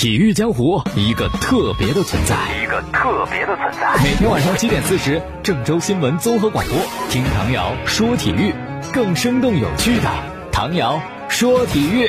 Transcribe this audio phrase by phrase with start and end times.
[0.00, 4.02] 体育江湖一个特别的存在，一个特别的存在。
[4.02, 6.74] 每天晚上七点四十，郑州新闻综合广播，
[7.10, 8.54] 听唐瑶说体育，
[8.94, 10.04] 更生动有趣的
[10.50, 12.08] 唐瑶说体育。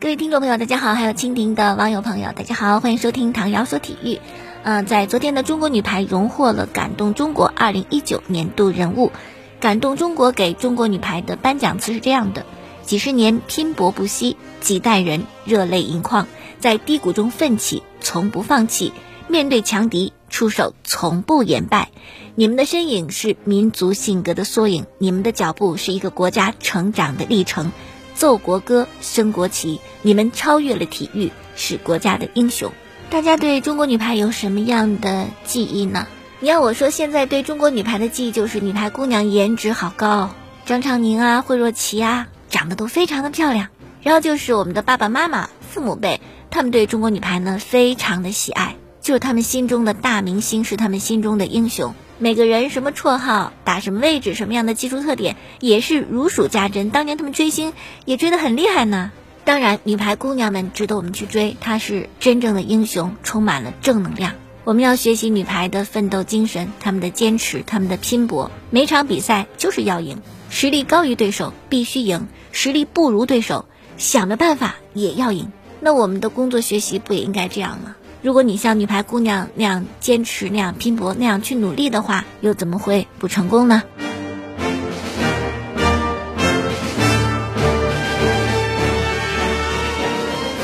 [0.00, 4.18] 各位听众朋友，大家好，还有蜻蜓的网友朋友，大家好，欢迎收听唐瑶说体育。
[4.62, 9.12] 嗯，在昨天的中国女排荣获了感动中国二零一九年度人物，
[9.60, 12.46] 感动中国给中国女排的颁奖词是这样的：
[12.84, 16.26] 几十年拼搏不息，几代人热泪盈眶。
[16.58, 18.92] 在低谷中奋起，从不放弃；
[19.28, 21.90] 面对强敌，出手从不言败。
[22.34, 27.72] 你们的身影是民族性格的缩影，你们的脚步是一个国家成长的历程。
[28.14, 32.72] 奏国歌，升国旗，你们超越了体育，是国家的英雄。
[33.10, 36.06] 大家对中国女排有什么样的记忆呢？
[36.40, 40.30] 你要我说，现在对中国女排的记忆就是女排姑娘颜值好高，
[40.64, 43.68] 张常宁啊，惠若琪啊，长得都非常的漂亮。
[44.02, 46.20] 然后就是我们的爸爸妈妈、父母辈。
[46.56, 51.94] 他们对中国女排呢非常的喜爱，就是他们心中的大明星，是他们心中的英雄。
[52.18, 56.88] 每个人什么绰号，打什么位置，什么样的技术特点，也是如数家珍。
[56.88, 57.74] 当年他们追星
[58.06, 59.12] 也追得很厉害呢。
[59.44, 64.32] 当然，女排姑娘们值得我们去追，她是真正的英雄，充满了正能量。
[64.64, 68.50] 我们要学习女排的奋斗精神，他们的坚持，他们的拼搏。
[68.70, 73.66] 每场比赛就是要赢，实力高于对手必须赢，实力不如对手，
[73.98, 75.52] 想着办法也要赢。
[75.80, 77.96] 那我们的工作学习不也应该这样吗？
[78.22, 83.82] 如果你像女排姑娘那样坚持、那样拼搏、那样去努力的话，又怎么会不成功呢？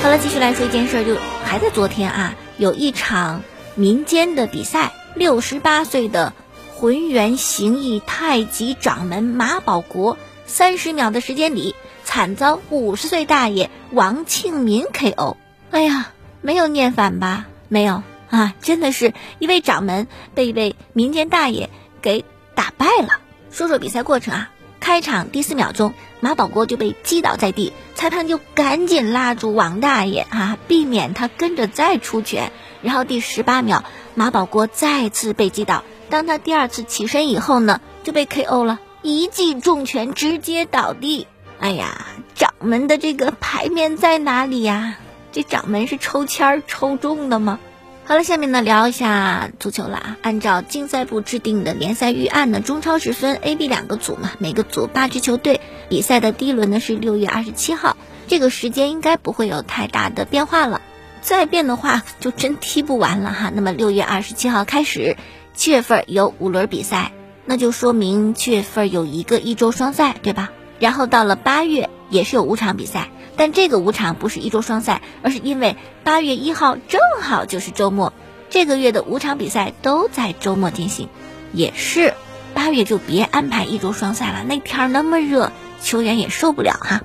[0.02, 3.42] 好了，继续来说一件事，就还在昨天啊，有一场
[3.76, 6.32] 民间的比赛，六十八岁的
[6.74, 11.76] 浑元形意太极掌门马保国，三十秒的时间里。
[12.14, 15.36] 惨遭五十岁大爷王庆民 KO，
[15.70, 17.46] 哎呀，没有念反吧？
[17.68, 21.70] 没有啊，真的是一位掌门被一位民间大爷
[22.02, 23.18] 给打败了。
[23.50, 32.52] 说说比赛过程啊，开场第四秒钟，马保国就被击倒在地，裁判就赶紧拉住王大爷啊，避免他跟着再出拳。
[32.82, 33.84] 然后第十八秒，
[34.14, 41.26] 马保国再次被击倒，当他第二次起身以后呢，就被 KO 了，一记重拳直接倒地。
[41.62, 44.96] 哎呀，掌门的这个牌面在哪里呀？
[45.30, 47.60] 这掌门是抽签儿抽中的吗？
[48.04, 50.16] 好了，下面呢聊一下足球了啊。
[50.22, 55.60] 按照竞赛部制定的联赛预案呢，中超是分 A、B 两个组嘛，每个组八支球队。
[55.88, 57.96] 比赛的第一轮呢是六月二十七号，
[58.26, 60.82] 这个时间应该不会有太大的变化了。
[61.20, 63.52] 再变的话，就真踢不完了哈。
[63.54, 65.16] 那么六月二十七号开始，
[65.54, 67.12] 七月份有五轮比赛，
[67.44, 70.50] 那就说明七月份有一个一周双赛，对吧？
[70.82, 78.12] 然后到了八月也是有五场比赛，但这个五场不是一周双赛，而是因为八月一号正好就是周末，
[78.50, 81.08] 这个月的五场比赛都在周末进行。
[81.52, 82.14] 也是，
[82.52, 87.02] 八月就别安排一周双赛了，那天儿那么热，球员也受不了哈。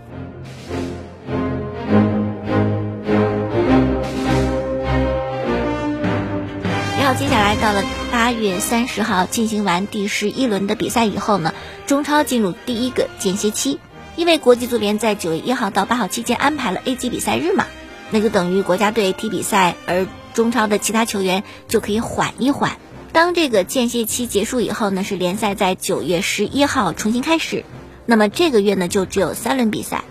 [7.08, 11.54] 然后接下来到了八月三十号进行完第十一轮的比赛以后呢。
[11.86, 13.80] 中超进入第一个间歇期，
[14.18, 17.66] 因为国际足联在九月一号到八号期间安排了 A 级比赛日嘛，
[18.12, 22.78] 那就等于国家队踢比赛，而中超的其他球员就可以缓一缓。
[23.14, 27.64] 当这个间歇期结束以后呢，是联赛在九月十一号重新开始，
[28.06, 30.04] 那么这个月呢就只有三轮比赛，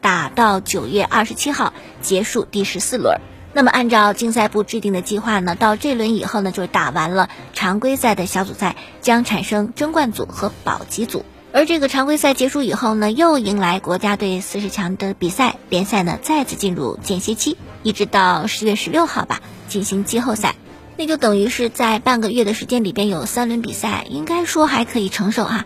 [0.00, 3.20] 打到九月二十七号结束第十四轮。
[3.56, 11.24] 那么按照竞赛部制定的计划呢，到这轮以后呢，就打完了常规赛的小组赛，将产生争冠组和保级组。
[11.52, 20.56] 而这个常规赛结束以后呢，又迎来国家队四十强的比赛，联赛呢再次进入间歇期，一直到十月十六号吧进行季后赛。
[20.96, 25.64] 那就等于是在半个月的时间里边有三轮比赛，应该说还可以承受哈。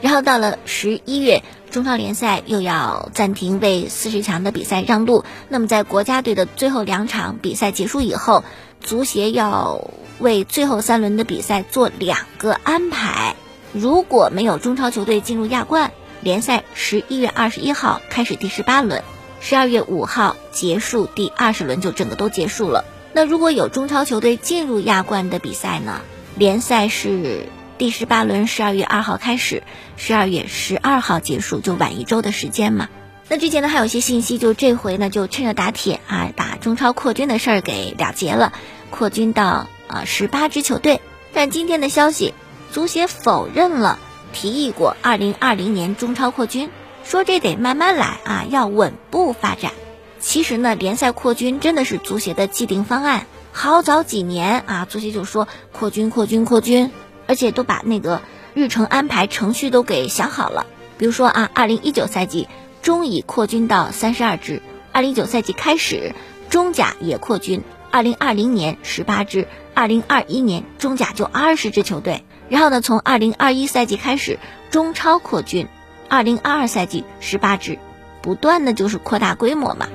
[0.00, 1.42] 然后到了十一月。
[1.70, 8.42] 中超联赛又要暂停为四十强的比赛让路，那么在国家队的最后两场比赛结束以后，
[8.80, 9.88] 足协要
[10.18, 13.36] 为最后三轮的比赛做两个安排。
[13.72, 15.92] 如果没有中超球队进入亚冠，
[16.22, 19.04] 联赛十一月二十一号开始第十八轮，
[19.40, 22.84] 十二月五号结束第二十轮，就整个都结束了。
[23.12, 26.00] 那如果有中超球队进入亚冠的比赛呢？
[26.34, 27.46] 联赛是。
[27.80, 29.62] 第十八轮十二月二号开始，
[29.96, 32.90] 十二月十二号结束，就晚一周的时间嘛。
[33.26, 38.52] 那之前呢还有一些信息，就这回呢就趁热打铁啊，把中超扩军的事儿给了结了，
[38.90, 41.00] 扩军到啊十八支球队。
[41.32, 42.34] 但今天的消息，
[42.70, 43.98] 足协否认了
[44.34, 46.68] 提议过二零二零年中超扩军，
[47.02, 49.72] 说这得慢慢来啊，要稳步发展。
[50.18, 53.24] 其实呢，联赛扩军真的是足协的既定方案。
[53.52, 56.90] 好早几年啊，足协就说扩军、扩军、扩军，
[57.30, 58.22] 而且都把那个
[58.54, 60.66] 日程安排程序都给想好了。
[60.98, 62.48] 比如说啊，二零一九赛季
[62.82, 64.60] 中乙扩军到三十二支，
[64.90, 66.12] 二零一九赛季开始
[66.48, 67.62] 中甲也扩军，
[67.92, 72.24] 二零二零年十八支，二零二一年中甲就二十支球队。
[72.48, 74.40] 然后呢，从二零二一赛季开始
[74.72, 75.68] 中超扩军，
[76.08, 77.78] 二零二二赛季十八支，
[78.22, 79.86] 不断的就是扩大规模嘛。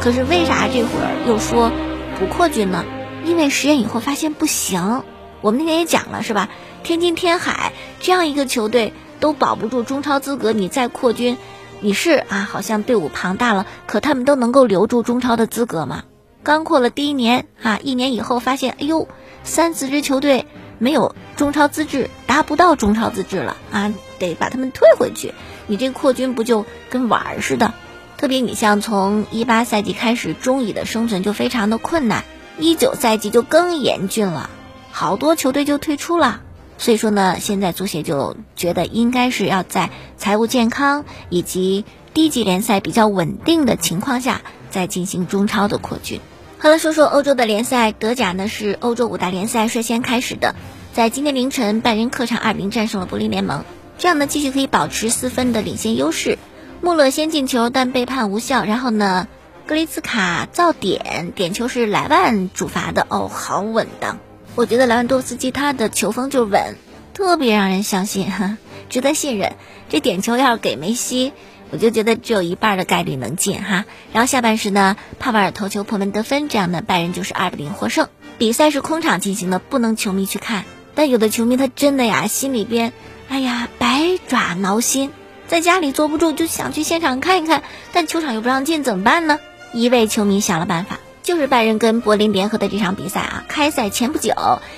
[0.00, 1.70] 可是为啥这会儿又说
[2.18, 2.84] 不扩军呢？
[3.26, 5.02] 因为实验以后发现不行。
[5.42, 6.48] 我们那天也讲了是吧？
[6.82, 11.36] 天津天海这样一个球队都保不住中超资格，你再扩军，
[11.80, 16.04] 你是啊，好像队伍庞大了，可他们都能够留住中超的资格吗？
[16.42, 19.06] 刚扩了第一年啊，一年以后发现，哎呦，
[19.44, 20.46] 三四支球队
[20.78, 25.34] 没有中超资质，达不到中超资质了啊，得把他们退回去。
[25.66, 27.74] 你这扩军不就跟玩儿似的？
[28.20, 32.22] 特别你像从一八赛季开始，中乙的生存就非常的困难，
[32.58, 34.50] 一九赛季就更严峻了，
[34.90, 36.42] 好多球队就退出了。
[36.76, 39.88] 所以说呢，现在足协就觉得应该是要在
[40.18, 46.20] 财务健康以及低级联赛比较稳定的情况下，再进行中超的扩军。
[46.58, 50.54] 好了，说说欧洲的联赛，德甲呢是欧洲五大联赛率先开始的，
[50.92, 53.64] 在今天凌晨，拜仁客场二比零战胜了柏林联盟，
[53.96, 56.36] 这样呢继续可以保持四分的领先优势。
[56.82, 58.64] 穆勒先进球，但被判无效。
[58.64, 59.28] 然后呢，
[59.66, 63.06] 格雷兹卡造点，点球是莱万主罚的。
[63.10, 64.18] 哦，好稳当！
[64.54, 66.76] 我觉得莱万多夫斯基他的球风就稳，
[67.12, 68.56] 特别让人相信，哈
[68.88, 69.52] 值得信任。
[69.90, 71.32] 这点球要是给梅西，
[71.70, 73.84] 我就觉得只有一半的概率能进哈。
[74.12, 78.08] 然后下半时呢，帕瓦尔头球破门得分，这样呢，拜仁就是二比零获胜。
[78.38, 80.64] 比赛是空场进行的，不能球迷去看。
[80.94, 82.94] 但有的球迷他真的呀，心里边，
[83.28, 85.12] 哎呀，百爪挠心。
[85.50, 89.40] 在家里坐不住，就想去现场看一看，但球场又不让进，怎么办呢？
[89.72, 94.32] 一位球迷想了办法，就是拜仁跟柏林联合的这场比赛啊，开赛前不久，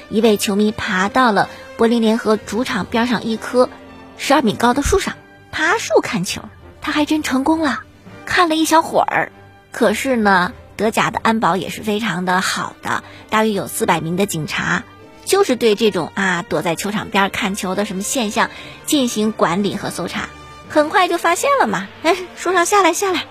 [0.09, 3.69] 一位球迷爬到了柏林联合主场边上一棵
[4.17, 5.13] 十二米高的树上，
[5.51, 6.41] 爬树看球，
[6.81, 7.81] 他还真成功了，
[8.25, 9.31] 看了一小会儿。
[9.73, 14.85] 可是呢，德甲的安保也是非常的好的，大约有四百名的警察，
[15.27, 18.49] 就是对这种啊躲在球场边看球的什么现象
[18.87, 20.31] 进行管理和搜查。
[20.73, 23.25] 很快就发现了嘛， 哎，树上下来下来，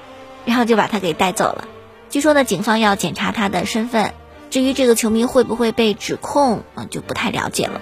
[0.45, 1.67] 然后就把他给带走了。
[2.11, 4.13] 据说呢，警方要检查他的身份。
[4.51, 7.81] 至于这个球迷会不会被指控啊，就不太了解了。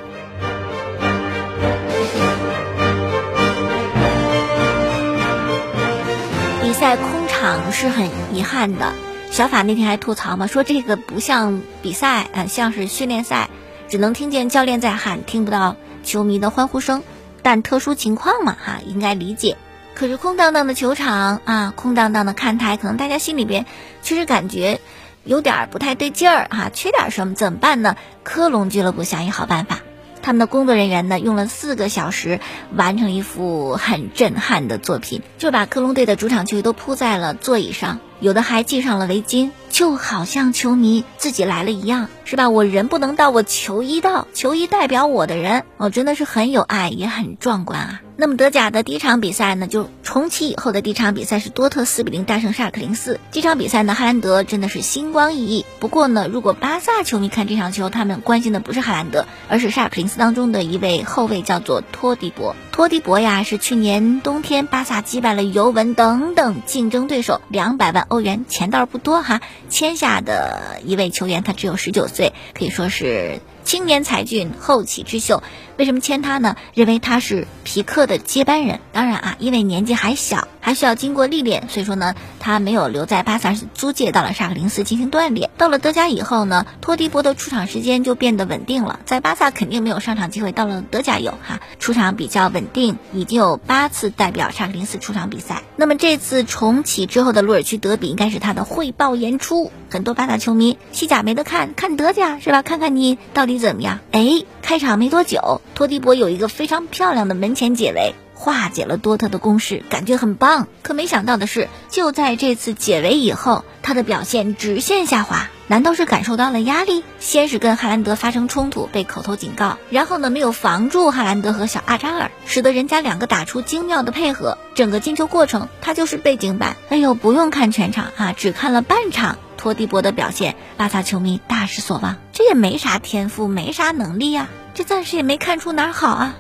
[6.62, 8.94] 比赛空场是很遗憾的。
[9.30, 13.50] 小法那天还吐槽嘛，说这个不像比赛啊，像是训练赛，
[13.90, 17.04] 只能听见教练在喊，听不到球迷的欢呼声。
[17.42, 19.58] 但特殊情况嘛，哈，应该理解。
[19.96, 23.66] 可是空荡荡的球场啊，空荡荡的看台，可能大家心里边
[24.02, 24.80] 确实感觉
[25.26, 27.34] 有点不太对劲儿哈，缺点什么？
[27.36, 27.98] 怎么办呢？
[28.24, 29.80] 科隆俱乐部想一好办法，
[30.22, 32.40] 他们的工作人员呢，用了四个小时
[32.74, 39.52] 完成一幅很震撼的作品，就把科隆队的主场球衣都铺在了座椅上，有的还系上了围巾。
[39.70, 42.50] 就好像球迷自己来了一样，是吧？
[42.50, 48.02] 我人不能到，我球衣到，球衣代表我的人，哦，真的是很有爱，也很壮观啊。
[48.22, 53.18] 那么德甲的第一场比赛呢，就重启以后的第一场比赛是多特四比零大胜沙尔克零四。
[53.32, 55.66] 这场比赛呢，哈兰德真的是星光熠熠。
[55.80, 62.58] 不过呢，如果巴萨球迷看这场球，他们关心的不是哈兰德，而是沙尔克零四当中的一位后卫，叫做托迪博。
[62.74, 69.40] 托迪博呀，是去年冬天巴萨击败了尤文等等竞争对手，两百万欧元钱倒是不多哈。
[69.70, 73.40] 签下的一位球员，他只有十九岁，可以说是
[73.70, 75.44] 青年才俊、后起之秀。
[75.78, 76.56] 为什么签他呢？
[76.74, 78.80] 认为他是皮克的接班人。
[78.94, 85.50] 当然啊，因为年纪还小，还需要经过历练，所以说呢，他没有留在巴萨，是租借到了沙克林斯进行锻炼。
[85.58, 89.00] 到了德甲以后呢，托迪博的出场时间就变得稳定了。
[89.08, 95.64] 在巴萨肯定没有上场机会，到了德甲有哈，出场比较稳定，已经有八次代表沙克林斯出场比赛。
[95.76, 99.72] 那么这次重启之后的鲁尔区德比，应该是他的汇报演出。
[99.90, 102.62] 很多巴萨球迷西甲没得看，看德甲是吧？
[102.62, 104.02] 看看你到底怎么样？
[104.12, 110.70] 哎，开场没多久，托迪博有一个非常漂亮的门前解围，化解了多特的攻势，感觉很棒。
[110.82, 115.50] 可没想到的是，就在这次解围以后，他的表现直线下滑。
[115.68, 117.04] 难道是感受到了压力？
[117.20, 124.58] 先是跟哈兰德发生冲突，被口头警告，然后呢没有防住哈兰德和小阿扎尔，使得人家两个打出精妙的配合。
[124.74, 126.78] 整个进球过程，他就是背景板。
[126.88, 129.38] 哎呦，不用看全场啊，只看了半场。
[129.58, 132.16] 托蒂博的表现，巴萨球迷大失所望。
[132.32, 136.36] 这也没啥天赋，没啥能力呀，这暂时也没看出哪儿好啊。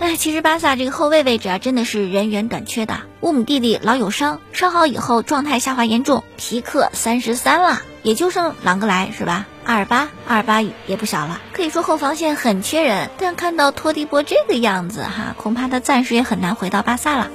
[0.00, 3.02] 哎，其实巴萨这个后卫位置啊，真的是人员短缺的。
[3.20, 6.24] 乌姆蒂蒂老有伤，伤好以后状态下滑严重。
[6.38, 9.46] 皮克三十三了，也就剩朗格莱是吧？
[9.62, 11.38] 阿尔巴，阿尔巴也不小了。
[11.52, 17.30] 可以说后防线很缺人，但看到托蒂波这个样子哈，恐怕他暂时也很难回到巴萨了。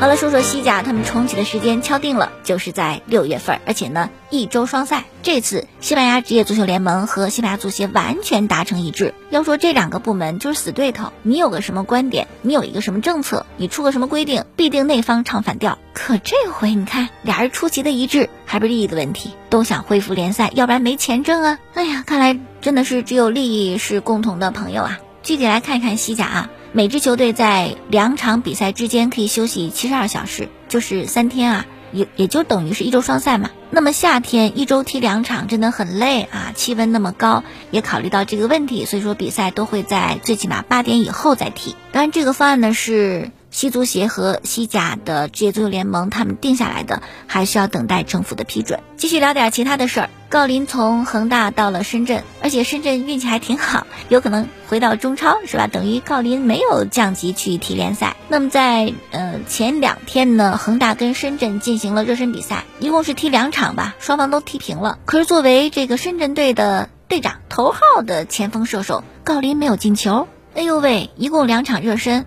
[0.00, 5.04] 好了，说说西甲，他们重启的时间敲定了，就是在六月份，而且呢一周双赛。
[5.22, 9.12] 这次西班牙职业足球联盟和西班牙足协完全达成一致。
[9.28, 15.76] 要说这两个部门就是死对头，你有个什么观点，你有一个什么政策，你出个什么规定，必定那方唱反调。
[15.92, 21.58] 可这回你看，俩人出奇的一致，还不是利益的问题，都想恢复联赛，要不然没钱挣啊。
[21.74, 24.98] 哎呀，看来真的是只有利益是共同的朋友啊。
[25.22, 26.50] 具体来看一看西甲啊。
[26.72, 33.50] 每支球队在两场比赛之间可以休息七十二小时，就是三天啊，也也就等于是一周双赛嘛。
[33.70, 41.74] 那么夏天一周踢两场真的很累啊，气温那么高，也考虑到这个问题，所以说比赛都会在最起码八点以后再踢。
[41.90, 43.32] 当然，这个方案呢是。
[43.50, 48.80] 西足协和西甲的职业足球联盟他们定下来的，还需要等待政府的批准。
[48.96, 50.10] 继续聊点其他的事儿。
[50.30, 55.66] 郜林从恒大到了深圳，而且深圳运气还挺好，有可能回到中超，是吧？
[55.66, 58.16] 等于郜林没有降级去踢联赛。
[58.28, 65.00] 那么在呃前两天呢，恒大跟深圳进行了热身比赛，一共是踢两场吧，双方都踢平了。
[65.04, 70.28] 可是作为这个深圳队的队长、头号的前锋射手，郜林没有进球。
[70.54, 72.24] 哎呦喂，一共两场热身。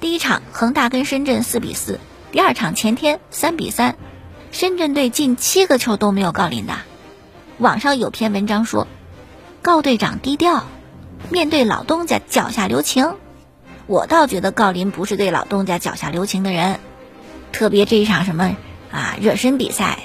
[0.00, 1.98] 第一场恒大跟深圳四比四，
[2.30, 3.96] 第二场前天三比三，
[4.52, 6.74] 深圳队进七个球都没有郜林的。
[7.58, 8.86] 网上有篇文章说，
[9.62, 10.64] 郜队长低调，
[11.30, 13.14] 面对老东家脚下留情。
[13.86, 16.80] 我倒觉得郜林不是对老东家脚下留情的人，
[17.52, 18.56] 特别这一场什么
[18.90, 19.98] 啊热身比赛，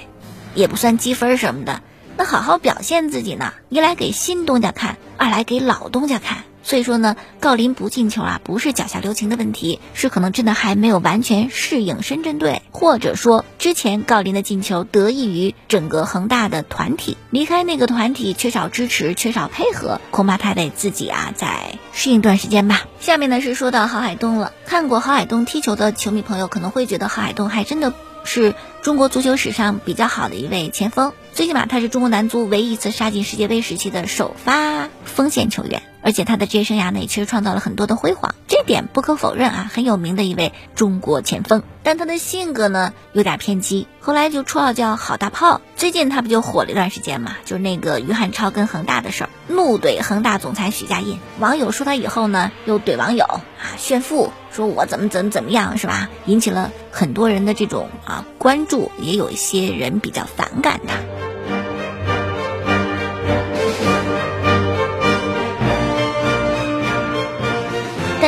[0.54, 1.82] 也不算积分什么的，
[2.16, 6.44] 那好好表现自己呢，一来给新东家看，二来给老东家看。
[6.62, 22.82] 所以说呢，郜林不进球啊，不是脚下留情的问题，是可能真的还没有完全适应深圳队，或者说之前郜林的进球得益于整个恒大的团体，离开那个团体缺少支持，缺少配合，恐怕他得自己啊再适应一段时间吧。
[23.00, 35.82] 下面呢是说到郝海东了，看过郝海东踢球的球迷朋友可能会觉得郝海东还真的是中国足球史上比较好的一位前锋，最起码他是中国男足唯一一次杀进世界杯时期的首发锋线球员。
[36.02, 41.62] 而且他的职业生涯内确实创造了很多的辉煌，这点不可否认啊，很有名的一位中国前锋。
[41.82, 45.60] 但他的性格呢有点偏激，后来就绰号叫好大炮。
[45.76, 51.18] 最近他不就火了一段时间嘛，就是那个于汉超跟恒大的事儿，怒怼恒大总裁许家印。
[51.38, 56.08] 网友说他以后呢，又怼网友啊炫富，说我怎么怎么怎么样是吧？
[56.24, 60.94] 引起了很多人的这种啊关注，也有一些人比较反感他。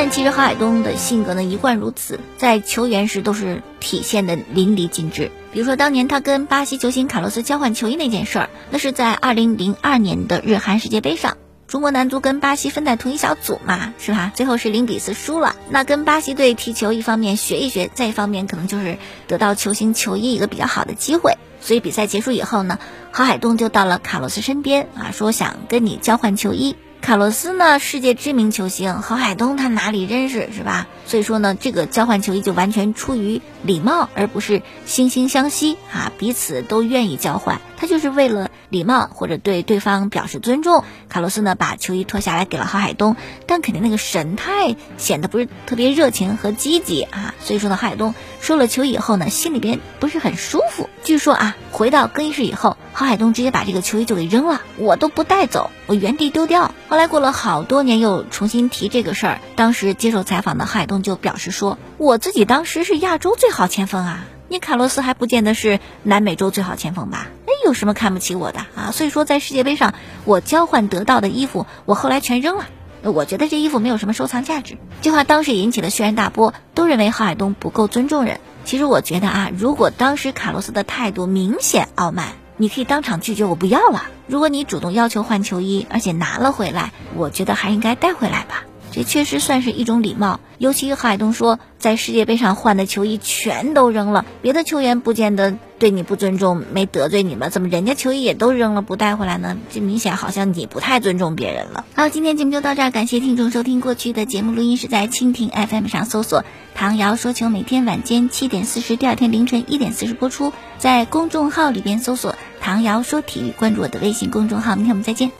[0.03, 5.31] 但其实郝海东的性格呢一贯如此，在球员时都是体现的淋漓尽致。
[5.53, 11.37] 比如说当年他跟巴西球星卡洛斯交换球衣那件事儿，那是在二零零二年的日韩世界杯上，
[11.69, 14.33] 中国男足跟巴西分在同一小组嘛，是吧？
[14.35, 15.55] 最后是零比四输了。
[15.69, 21.37] 那跟巴西队踢球，一方面学一学，再一方面可能就是得到球星球衣一个比较好的机会。
[21.61, 22.77] 所以比赛结束以后呢，
[23.13, 26.75] 郝海东就到了卡洛斯身边啊，说想跟你交换球衣。
[27.03, 30.87] 卡洛斯呢，世界知名球星，郝海东他哪里认识是吧？
[31.05, 37.59] 所以说呢，这个交换球衣就完全出于礼貌，而不是惺惺相惜啊，彼此都愿意交换。
[37.75, 40.83] 他就是为了礼貌或者对对方表示尊重。
[41.07, 43.15] 卡洛斯呢，把球衣脱下来给了郝海东，
[43.45, 47.35] 但肯定那个神态显得不是特别热情和积极啊。
[47.39, 50.89] 所以说呢，郝海东收了球以后呢，心里边不是很舒服。
[51.03, 56.73] 据说啊，回到更衣室以后，郝海东直接把这个球衣就给扔了，我都不带走，我原地丢掉。
[56.89, 59.39] 后来过了好多年，又重新提这个事儿。
[59.55, 67.27] 当时接受采访的郝海东就表示说：“我自己当时是亚洲最好前锋啊，你卡洛斯还不见得是南美洲最好前锋吧？
[67.63, 68.91] 有什么看不起我的啊？
[68.91, 69.93] 所以说，在世界杯上，
[70.25, 72.65] 我交换得到的衣服，我后来全扔了。
[73.01, 78.39] 我觉得这衣服没有什么收藏价值。”这话当时引起了轩然大波，都认为郝海东不够尊重人。
[78.65, 82.29] 其实我觉得啊，如果当时卡洛斯的态度明显傲慢。
[82.55, 84.03] 你可以当场拒绝，我不要了。
[84.27, 88.63] 如果你主动要求换球衣，而且拿了回来，我觉得还应该带回来吧。
[88.93, 90.39] 这确实算是一种礼貌。
[90.59, 97.49] 尤其海东说，在世界杯上换的球衣全都扔了，别的球员不见得对你不尊重，没得罪你吗？
[97.49, 99.57] 怎么人家球衣也都扔了不带回来呢？
[99.69, 101.83] 这明显好像你不太尊重别人了。
[101.95, 103.81] 好，今天节目就到这儿，感谢听众收听。
[103.81, 110.53] 过去的节目录音是在蜻蜓 FM 上搜索“唐瑶说球”，每天晚间七点四十，第二天凌晨一点四十播出。
[110.77, 112.35] 在公众号里边搜索。
[112.61, 114.77] 唐瑶说体育，关注我的微信公众号。
[114.77, 115.33] 明天我们再见。